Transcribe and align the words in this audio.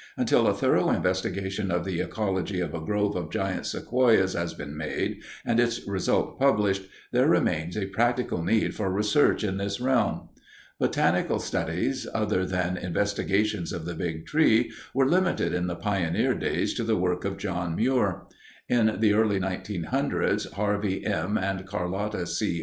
Until 0.17 0.47
a 0.47 0.53
thorough 0.55 0.89
investigation 0.89 1.69
of 1.69 1.85
the 1.85 1.99
ecology 2.01 2.59
of 2.59 2.73
a 2.73 2.79
grove 2.81 3.15
of 3.15 3.29
giant 3.29 3.67
sequoias 3.67 4.33
has 4.33 4.55
been 4.55 4.75
made 4.75 5.21
and 5.45 5.59
its 5.59 5.87
result 5.87 6.39
published, 6.39 6.81
there 7.11 7.27
remains 7.27 7.77
a 7.77 7.85
practical 7.85 8.41
need 8.41 8.73
for 8.73 8.89
research 8.91 9.43
in 9.43 9.57
this 9.57 9.79
realm. 9.79 10.29
Botanical 10.79 11.37
studies 11.37 12.07
other 12.15 12.47
than 12.47 12.77
investigations 12.77 13.71
of 13.71 13.85
the 13.85 13.93
Big 13.93 14.25
Tree 14.25 14.71
were 14.91 15.05
limited 15.07 15.53
in 15.53 15.67
the 15.67 15.75
pioneer 15.75 16.33
days 16.33 16.73
to 16.73 16.83
the 16.83 16.97
work 16.97 17.23
of 17.23 17.37
John 17.37 17.75
Muir. 17.75 18.25
In 18.67 18.99
the 19.01 19.13
early 19.13 19.39
1900's, 19.39 20.51
Harvey 20.53 21.05
M. 21.05 21.37
and 21.37 21.67
Carlotta 21.67 22.25
C. 22.25 22.59